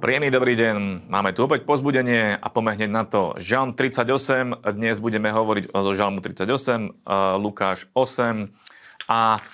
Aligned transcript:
Príjemný 0.00 0.32
dobrý 0.32 0.56
deň, 0.56 1.04
máme 1.12 1.36
tu 1.36 1.44
opäť 1.44 1.68
pozbudenie 1.68 2.32
a 2.32 2.48
poďme 2.48 2.88
na 2.88 3.04
to. 3.04 3.36
Žalm 3.36 3.76
38, 3.76 4.64
dnes 4.72 4.96
budeme 4.96 5.28
hovoriť 5.28 5.76
o 5.76 5.92
Žalmu 5.92 6.24
38, 6.24 7.04
Lukáš 7.36 7.84
8 7.92 8.48
a 9.12 9.44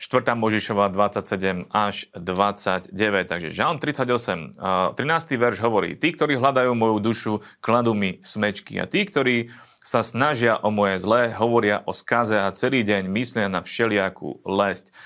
4. 0.00 0.32
Možišova 0.32 0.88
27 0.88 1.68
až 1.68 2.08
29. 2.16 2.88
Takže 3.28 3.52
Žalm 3.52 3.84
38, 3.84 4.56
13. 4.56 4.96
verš 5.36 5.60
hovorí, 5.60 5.92
tí, 5.92 6.16
ktorí 6.16 6.40
hľadajú 6.40 6.72
moju 6.72 6.96
dušu, 7.04 7.32
kladú 7.60 7.92
mi 7.92 8.16
smečky 8.24 8.80
a 8.80 8.88
tí, 8.88 9.04
ktorí 9.04 9.52
sa 9.84 10.00
snažia 10.00 10.56
o 10.56 10.72
moje 10.72 10.96
zlé, 10.96 11.36
hovoria 11.36 11.84
o 11.84 11.92
skaze 11.92 12.40
a 12.40 12.48
celý 12.56 12.80
deň 12.80 13.12
myslia 13.12 13.52
na 13.52 13.60
všelijakú 13.60 14.40
lesť. 14.48 14.96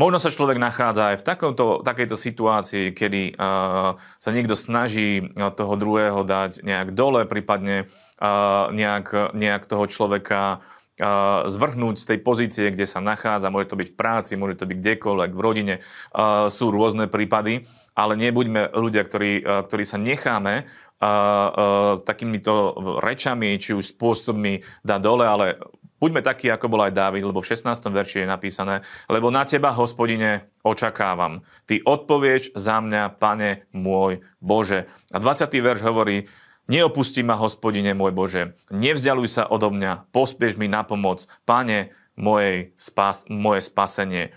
Možno 0.00 0.16
sa 0.16 0.32
človek 0.32 0.56
nachádza 0.56 1.12
aj 1.12 1.16
v 1.20 1.26
takomto, 1.28 1.64
takejto 1.84 2.16
situácii, 2.16 2.96
kedy 2.96 3.36
uh, 3.36 4.00
sa 4.16 4.30
niekto 4.32 4.56
snaží 4.56 5.28
toho 5.36 5.76
druhého 5.76 6.24
dať 6.24 6.64
nejak 6.64 6.96
dole, 6.96 7.28
prípadne 7.28 7.84
uh, 7.84 8.72
nejak, 8.72 9.36
nejak 9.36 9.68
toho 9.68 9.84
človeka 9.84 10.64
uh, 10.64 11.44
zvrhnúť 11.44 12.00
z 12.00 12.08
tej 12.08 12.18
pozície, 12.24 12.66
kde 12.72 12.88
sa 12.88 13.04
nachádza. 13.04 13.52
Môže 13.52 13.76
to 13.76 13.76
byť 13.76 13.92
v 13.92 13.98
práci, 14.00 14.40
môže 14.40 14.56
to 14.56 14.64
byť 14.64 14.80
kdekoľvek, 14.80 15.30
v 15.36 15.44
rodine. 15.44 15.74
Uh, 16.16 16.48
sú 16.48 16.72
rôzne 16.72 17.04
prípady, 17.04 17.68
ale 17.92 18.16
nebuďme 18.16 18.72
ľudia, 18.72 19.04
ktorí, 19.04 19.44
uh, 19.44 19.68
ktorí 19.68 19.84
sa 19.84 20.00
necháme 20.00 20.64
uh, 20.64 21.04
uh, 21.04 21.92
takýmito 22.00 22.72
rečami, 23.04 23.60
či 23.60 23.76
už 23.76 23.92
spôsobmi 23.92 24.64
dať 24.80 25.00
dole, 25.04 25.28
ale 25.28 25.60
Buďme 26.00 26.24
takí, 26.24 26.48
ako 26.48 26.72
bol 26.72 26.80
aj 26.88 26.96
Dávid, 26.96 27.20
lebo 27.28 27.44
v 27.44 27.52
16. 27.52 27.76
verši 27.92 28.24
je 28.24 28.28
napísané, 28.28 28.80
lebo 29.12 29.28
na 29.28 29.44
teba, 29.44 29.76
hospodine, 29.76 30.48
očakávam. 30.64 31.44
Ty 31.68 31.84
odpovieš 31.84 32.56
za 32.56 32.80
mňa, 32.80 33.20
pane 33.20 33.68
môj 33.76 34.24
Bože. 34.40 34.88
A 35.12 35.20
20. 35.20 35.52
verš 35.60 35.84
hovorí, 35.84 36.24
neopustí 36.72 37.20
ma, 37.20 37.36
hospodine 37.36 37.92
môj 37.92 38.16
Bože, 38.16 38.42
nevzdialuj 38.72 39.28
sa 39.28 39.44
odo 39.44 39.68
mňa, 39.68 40.08
pospieš 40.08 40.56
mi 40.56 40.72
na 40.72 40.88
pomoc, 40.88 41.28
pane, 41.44 41.92
mojej 42.16 42.72
spas, 42.80 43.28
moje 43.28 43.68
spasenie 43.68 44.32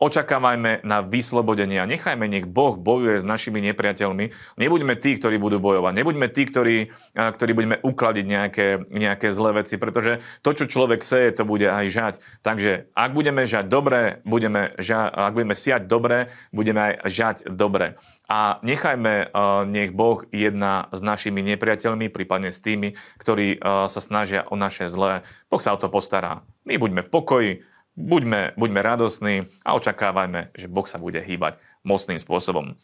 očakávajme 0.00 0.80
na 0.80 1.04
vyslobodenie 1.04 1.76
a 1.76 1.84
nechajme, 1.84 2.24
nech 2.24 2.48
Boh 2.48 2.80
bojuje 2.80 3.20
s 3.20 3.24
našimi 3.28 3.60
nepriateľmi. 3.68 4.56
Nebuďme 4.56 4.96
tí, 4.96 5.20
ktorí 5.20 5.36
budú 5.36 5.60
bojovať. 5.60 5.92
Nebuďme 5.92 6.26
tí, 6.32 6.48
ktorí, 6.48 6.76
ktorí 7.12 7.52
budeme 7.52 7.76
ukladiť 7.84 8.24
nejaké, 8.24 8.66
nejaké 8.88 9.28
zlé 9.28 9.60
veci, 9.60 9.76
pretože 9.76 10.24
to, 10.40 10.56
čo 10.56 10.64
človek 10.64 11.04
seje, 11.04 11.36
to 11.36 11.44
bude 11.44 11.68
aj 11.68 11.86
žať. 11.92 12.14
Takže 12.40 12.88
ak 12.96 13.10
budeme 13.12 13.44
žať 13.44 13.68
dobre, 13.68 14.24
budeme 14.24 14.72
ža- 14.80 15.12
ak 15.12 15.36
budeme 15.36 15.52
siať 15.52 15.84
dobre, 15.84 16.32
budeme 16.48 16.80
aj 16.80 16.92
žať 17.04 17.36
dobre. 17.52 18.00
A 18.24 18.56
nechajme, 18.64 19.34
nech 19.68 19.92
Boh 19.92 20.24
jedná 20.32 20.88
s 20.96 21.04
našimi 21.04 21.44
nepriateľmi, 21.44 22.08
prípadne 22.08 22.54
s 22.54 22.62
tými, 22.64 22.96
ktorí 23.20 23.60
sa 23.60 24.00
snažia 24.00 24.48
o 24.48 24.56
naše 24.56 24.88
zlé. 24.88 25.28
Boh 25.52 25.60
sa 25.60 25.76
o 25.76 25.80
to 25.82 25.92
postará. 25.92 26.40
My 26.64 26.80
buďme 26.80 27.04
v 27.04 27.10
pokoji, 27.10 27.52
buďme, 28.00 28.56
buďme 28.56 28.80
radosní 28.80 29.44
a 29.62 29.76
očakávajme, 29.76 30.56
že 30.56 30.66
Boh 30.72 30.88
sa 30.88 30.96
bude 30.96 31.20
hýbať 31.20 31.60
mocným 31.84 32.16
spôsobom. 32.16 32.80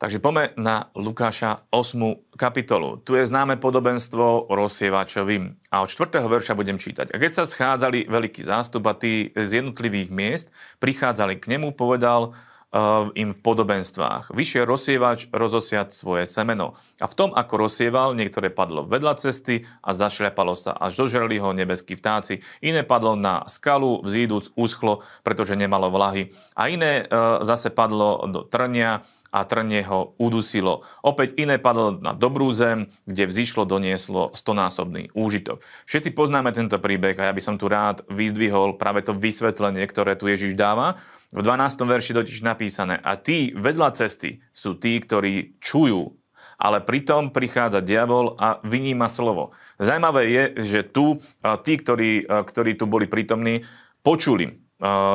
Takže 0.00 0.16
poďme 0.16 0.56
na 0.56 0.88
Lukáša 0.96 1.68
8. 1.68 2.32
kapitolu. 2.32 3.04
Tu 3.04 3.20
je 3.20 3.28
známe 3.28 3.60
podobenstvo 3.60 4.48
o 4.48 4.52
rozsievačovi 4.56 5.68
a 5.68 5.84
od 5.84 5.92
4. 5.92 6.24
verša 6.24 6.56
budem 6.56 6.80
čítať. 6.80 7.12
A 7.12 7.20
keď 7.20 7.32
sa 7.36 7.44
schádzali 7.44 8.08
veľký 8.08 8.40
zástup 8.40 8.88
a 8.88 8.96
tí 8.96 9.28
z 9.36 9.60
jednotlivých 9.60 10.08
miest 10.08 10.48
prichádzali 10.80 11.36
k 11.36 11.52
nemu, 11.52 11.76
povedal, 11.76 12.32
im 13.18 13.34
v 13.34 13.40
podobenstvách. 13.42 14.30
Vyšiel 14.30 14.62
rozsievač 14.62 15.26
rozosiať 15.34 15.90
svoje 15.90 16.30
semeno. 16.30 16.78
A 17.02 17.10
v 17.10 17.16
tom, 17.18 17.30
ako 17.34 17.66
rozsieval, 17.66 18.14
niektoré 18.14 18.46
padlo 18.46 18.86
vedľa 18.86 19.18
cesty 19.18 19.66
a 19.82 19.90
zašľapalo 19.90 20.54
sa, 20.54 20.78
až 20.78 21.02
dožreli 21.02 21.42
ho 21.42 21.50
nebeskí 21.50 21.98
vtáci. 21.98 22.38
Iné 22.62 22.86
padlo 22.86 23.18
na 23.18 23.42
skalu, 23.50 24.06
vzíduc 24.06 24.54
úschlo, 24.54 25.02
pretože 25.26 25.58
nemalo 25.58 25.90
vlahy. 25.90 26.30
A 26.54 26.70
iné 26.70 27.02
e, 27.02 27.04
zase 27.42 27.74
padlo 27.74 28.22
do 28.30 28.46
trnia 28.46 29.02
a 29.34 29.46
trnie 29.46 29.82
ho 29.86 30.14
udusilo. 30.18 30.86
Opäť 31.02 31.38
iné 31.38 31.58
padlo 31.58 31.98
na 31.98 32.14
dobrú 32.14 32.50
zem, 32.54 32.86
kde 33.06 33.30
vzýšlo 33.30 33.66
donieslo 33.66 34.30
stonásobný 34.34 35.10
úžitok. 35.14 35.62
Všetci 35.86 36.14
poznáme 36.14 36.54
tento 36.54 36.78
príbeh 36.78 37.18
a 37.18 37.30
ja 37.30 37.34
by 37.34 37.42
som 37.42 37.58
tu 37.58 37.66
rád 37.70 38.02
vyzdvihol 38.10 38.78
práve 38.78 39.06
to 39.06 39.14
vysvetlenie, 39.14 39.86
ktoré 39.86 40.14
tu 40.14 40.30
Ježiš 40.30 40.54
dáva 40.54 40.98
v 41.30 41.40
12. 41.46 41.86
verši 41.86 42.12
totiž 42.14 42.42
napísané, 42.42 42.98
a 42.98 43.14
tí 43.14 43.54
vedľa 43.54 43.94
cesty 43.94 44.42
sú 44.50 44.74
tí, 44.74 44.98
ktorí 44.98 45.62
čujú, 45.62 46.18
ale 46.60 46.84
pritom 46.84 47.32
prichádza 47.32 47.80
diabol 47.80 48.36
a 48.36 48.60
vyníma 48.66 49.08
slovo. 49.08 49.56
Zajímavé 49.80 50.28
je, 50.28 50.44
že 50.60 50.80
tu 50.84 51.16
tí, 51.64 51.78
ktorí, 51.80 52.28
ktorí 52.28 52.76
tu 52.76 52.84
boli 52.84 53.08
prítomní, 53.08 53.64
počuli, 54.04 54.60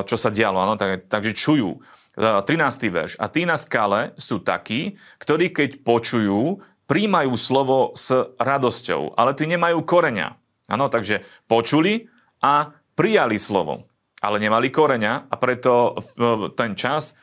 čo 0.05 0.15
sa 0.17 0.29
dialo, 0.33 0.57
ano, 0.57 0.73
tak, 0.79 1.05
takže 1.05 1.37
čujú. 1.37 1.81
13. 2.15 2.47
verš. 2.95 3.11
A 3.19 3.27
tí 3.27 3.43
na 3.43 3.59
skale 3.59 4.15
sú 4.15 4.39
takí, 4.39 4.95
ktorí 5.19 5.51
keď 5.51 5.83
počujú, 5.83 6.63
príjmajú 6.87 7.33
slovo 7.35 7.91
s 7.91 8.13
radosťou, 8.39 9.19
ale 9.19 9.35
tí 9.35 9.49
nemajú 9.49 9.83
koreňa. 9.83 10.39
Ano, 10.71 10.87
takže 10.89 11.21
počuli 11.45 12.09
a 12.41 12.73
prijali 12.97 13.37
slovo 13.37 13.85
ale 14.21 14.37
nemali 14.39 14.71
koreňa 14.71 15.27
a 15.27 15.35
preto 15.35 15.99
ten 16.55 16.73
čas 16.77 17.17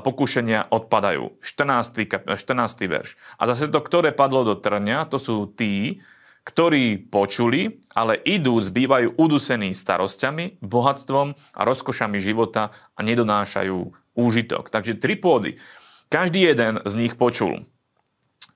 pokúšenia 0.00 0.72
odpadajú. 0.72 1.44
14. 1.44 2.32
14. 2.40 2.88
verš. 2.88 3.20
A 3.36 3.44
zase 3.44 3.68
to, 3.68 3.84
ktoré 3.84 4.16
padlo 4.16 4.40
do 4.40 4.56
trňa, 4.56 5.04
to 5.12 5.20
sú 5.20 5.44
tí, 5.52 6.00
ktorí 6.48 6.96
počuli, 7.12 7.76
ale 7.92 8.16
idú, 8.24 8.56
zbývajú 8.56 9.20
udusení 9.20 9.76
starosťami, 9.76 10.64
bohatstvom 10.64 11.36
a 11.36 11.60
rozkošami 11.68 12.16
života 12.16 12.72
a 12.96 13.00
nedonášajú 13.04 13.92
úžitok. 14.16 14.72
Takže 14.72 14.96
tri 14.96 15.20
pôdy. 15.20 15.60
Každý 16.08 16.48
jeden 16.48 16.80
z 16.88 16.92
nich 16.96 17.20
počul. 17.20 17.68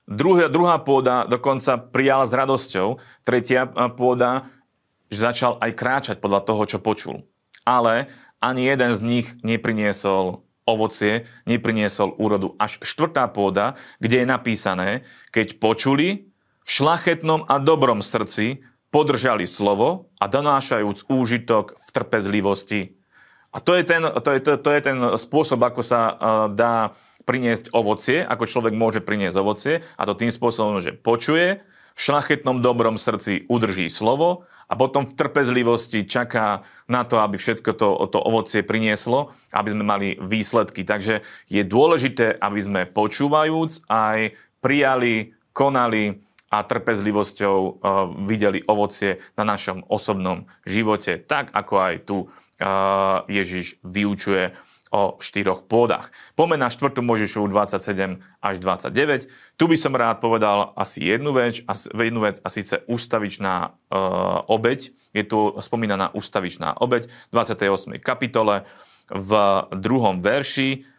Druhá, 0.09 0.49
druhá 0.49 0.81
pôda 0.81 1.29
dokonca 1.29 1.77
prijala 1.77 2.25
s 2.25 2.33
radosťou. 2.33 2.97
Tretia 3.21 3.69
pôda 3.93 4.49
že 5.13 5.29
začal 5.29 5.61
aj 5.61 5.71
kráčať 5.77 6.17
podľa 6.17 6.41
toho, 6.41 6.65
čo 6.65 6.81
počul 6.81 7.21
ale 7.63 8.11
ani 8.43 8.67
jeden 8.67 8.91
z 8.91 8.99
nich 8.99 9.27
nepriniesol 9.41 10.43
ovocie, 10.63 11.27
nepriniesol 11.43 12.15
úrodu. 12.15 12.55
Až 12.59 12.79
štvrtá 12.83 13.27
pôda, 13.31 13.75
kde 13.99 14.23
je 14.23 14.27
napísané, 14.27 14.89
keď 15.31 15.59
počuli, 15.59 16.31
v 16.63 16.69
šlachetnom 16.71 17.43
a 17.51 17.59
dobrom 17.59 17.99
srdci 17.99 18.63
podržali 18.87 19.43
slovo 19.43 20.07
a 20.15 20.31
donášajúc 20.31 21.11
úžitok 21.11 21.75
v 21.75 21.87
trpezlivosti. 21.91 22.81
A 23.51 23.59
to 23.59 23.75
je 23.75 23.83
ten, 23.83 24.01
to 24.01 24.29
je, 24.31 24.39
to, 24.39 24.51
to 24.57 24.69
je 24.71 24.81
ten 24.81 24.97
spôsob, 25.19 25.59
ako 25.59 25.81
sa 25.83 26.01
uh, 26.07 26.15
dá 26.47 26.95
priniesť 27.27 27.75
ovocie, 27.75 28.23
ako 28.23 28.47
človek 28.47 28.73
môže 28.73 29.03
priniesť 29.03 29.37
ovocie, 29.39 29.73
a 29.99 30.01
to 30.07 30.15
tým 30.15 30.31
spôsobom, 30.31 30.79
že 30.79 30.95
počuje, 30.95 31.63
v 31.93 31.99
šlachetnom 31.99 32.59
dobrom 32.59 32.97
srdci 32.97 33.45
udrží 33.47 33.89
slovo 33.89 34.49
a 34.69 34.73
potom 34.73 35.05
v 35.05 35.13
trpezlivosti 35.13 36.07
čaká 36.09 36.65
na 36.89 37.05
to, 37.05 37.21
aby 37.21 37.37
všetko 37.37 37.71
to, 37.77 37.89
to 38.09 38.19
ovocie 38.19 38.65
prinieslo, 38.65 39.29
aby 39.53 39.69
sme 39.69 39.83
mali 39.85 40.07
výsledky. 40.17 40.81
Takže 40.81 41.21
je 41.45 41.61
dôležité, 41.61 42.33
aby 42.41 42.59
sme 42.59 42.81
počúvajúc 42.89 43.85
aj 43.91 44.33
prijali, 44.63 45.37
konali 45.53 46.23
a 46.53 46.61
trpezlivosťou 46.61 47.57
uh, 47.57 47.73
videli 48.29 48.61
ovocie 48.69 49.17
na 49.33 49.43
našom 49.43 49.81
osobnom 49.89 50.45
živote, 50.69 51.17
tak 51.17 51.49
ako 51.49 51.73
aj 51.81 51.95
tu 52.05 52.17
uh, 52.25 53.25
Ježiš 53.25 53.81
vyučuje 53.81 54.53
o 54.93 55.17
štyroch 55.17 55.65
pôdach. 55.65 56.13
Poďme 56.37 56.61
na 56.61 56.69
4. 56.69 56.93
Možišovu 57.01 57.49
27 57.49 58.21
až 58.45 58.55
29. 58.61 59.25
Tu 59.57 59.63
by 59.65 59.77
som 59.77 59.97
rád 59.97 60.21
povedal 60.21 60.69
asi 60.77 61.01
jednu 61.01 61.33
vec, 61.33 61.65
jednu 61.89 62.21
vec 62.21 62.37
a 62.45 62.47
síce 62.53 62.85
ústavičná 62.85 63.53
e, 63.65 63.69
obeď. 64.45 64.93
Je 65.17 65.25
tu 65.25 65.57
spomínaná 65.57 66.13
ústavičná 66.13 66.77
obeď 66.77 67.09
v 67.09 67.31
28. 67.33 67.97
kapitole 68.05 68.69
v 69.09 69.31
druhom 69.73 70.21
verši 70.21 70.92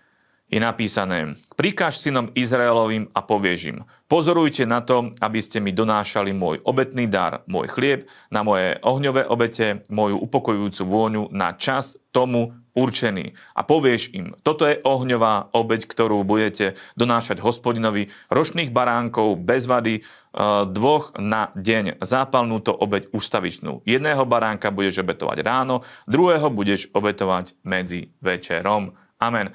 je 0.55 0.63
napísané, 0.63 1.35
prikáž 1.59 1.99
synom 1.99 2.31
Izraelovým 2.31 3.11
a 3.11 3.27
povieš 3.27 3.61
im, 3.75 3.79
pozorujte 4.07 4.63
na 4.71 4.87
to, 4.87 5.11
aby 5.19 5.43
ste 5.43 5.59
mi 5.59 5.75
donášali 5.75 6.31
môj 6.31 6.63
obetný 6.63 7.11
dar, 7.11 7.43
môj 7.51 7.67
chlieb, 7.75 8.07
na 8.31 8.47
moje 8.47 8.79
ohňové 8.87 9.27
obete, 9.27 9.83
moju 9.91 10.15
upokojujúcu 10.23 10.83
vôňu 10.87 11.23
na 11.35 11.59
čas 11.59 11.99
tomu 12.15 12.55
určený. 12.79 13.35
A 13.59 13.67
povieš 13.67 14.15
im, 14.15 14.39
toto 14.47 14.71
je 14.71 14.79
ohňová 14.79 15.51
obeď, 15.51 15.91
ktorú 15.91 16.23
budete 16.23 16.79
donášať 16.95 17.43
hospodinovi, 17.43 18.15
ročných 18.31 18.71
baránkov 18.71 19.43
bez 19.43 19.67
vady, 19.67 19.99
e, 19.99 20.03
dvoch 20.71 21.19
na 21.19 21.51
deň, 21.59 21.99
zápalnú 21.99 22.63
to 22.63 22.71
obeď 22.71 23.11
ustavičnú. 23.11 23.83
Jedného 23.83 24.23
baránka 24.23 24.71
budeš 24.71 25.03
obetovať 25.03 25.43
ráno, 25.43 25.83
druhého 26.07 26.47
budeš 26.47 26.95
obetovať 26.95 27.59
medzi 27.67 28.15
večerom. 28.23 28.95
Amen. 29.19 29.51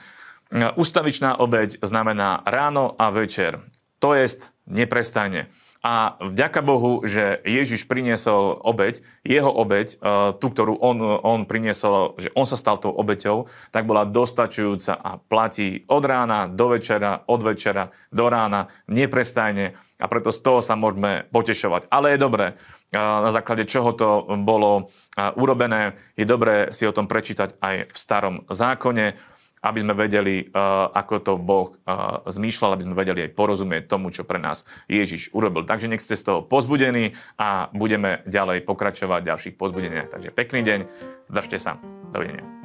Ustavičná 0.50 1.38
obeď 1.38 1.78
znamená 1.86 2.42
ráno 2.42 2.98
a 2.98 3.14
večer. 3.14 3.62
To 4.02 4.18
je 4.18 4.50
neprestajne. 4.66 5.54
A 5.80 6.20
vďaka 6.20 6.60
Bohu, 6.60 7.08
že 7.08 7.40
Ježiš 7.48 7.88
priniesol 7.88 8.60
obeď, 8.60 9.00
jeho 9.24 9.48
obeď, 9.48 9.96
e, 9.96 9.98
tú, 10.36 10.52
ktorú 10.52 10.76
on, 10.76 11.00
on 11.24 11.48
priniesol, 11.48 12.20
že 12.20 12.36
on 12.36 12.44
sa 12.44 12.60
stal 12.60 12.84
tou 12.84 12.92
obeťou, 12.92 13.48
tak 13.72 13.88
bola 13.88 14.04
dostačujúca 14.04 15.00
a 15.00 15.16
platí 15.16 15.88
od 15.88 16.04
rána 16.04 16.52
do 16.52 16.76
večera, 16.76 17.24
od 17.32 17.42
večera 17.48 17.96
do 18.12 18.28
rána, 18.28 18.68
neprestajne 18.92 19.80
a 20.04 20.06
preto 20.12 20.36
z 20.36 20.44
toho 20.44 20.60
sa 20.60 20.76
môžeme 20.76 21.32
potešovať. 21.32 21.88
Ale 21.88 22.12
je 22.12 22.20
dobré, 22.28 22.46
e, 22.92 23.00
na 23.00 23.32
základe 23.32 23.64
čoho 23.64 23.96
to 23.96 24.28
bolo 24.44 24.92
e, 25.16 25.32
urobené, 25.40 25.96
je 26.20 26.28
dobré 26.28 26.76
si 26.76 26.84
o 26.84 26.92
tom 26.92 27.08
prečítať 27.08 27.56
aj 27.56 27.76
v 27.88 27.96
starom 27.96 28.44
zákone 28.52 29.16
aby 29.64 29.80
sme 29.84 29.94
vedeli, 29.96 30.46
uh, 30.46 30.92
ako 30.92 31.16
to 31.24 31.34
Boh 31.40 31.74
uh, 31.74 32.24
zmýšľal, 32.28 32.76
aby 32.76 32.86
sme 32.88 32.96
vedeli 32.96 33.20
aj 33.28 33.36
porozumieť 33.36 33.84
tomu, 33.88 34.12
čo 34.12 34.28
pre 34.28 34.40
nás 34.40 34.68
Ježiš 34.92 35.32
urobil. 35.32 35.64
Takže 35.64 35.92
nech 35.92 36.04
ste 36.04 36.20
z 36.20 36.24
toho 36.28 36.40
pozbudení 36.44 37.16
a 37.40 37.72
budeme 37.72 38.24
ďalej 38.28 38.68
pokračovať 38.68 39.20
v 39.24 39.30
ďalších 39.32 39.56
pozbudeniach. 39.56 40.12
Takže 40.12 40.30
pekný 40.36 40.62
deň, 40.64 40.80
držte 41.32 41.58
sa. 41.60 41.80
Dovidenia. 42.10 42.59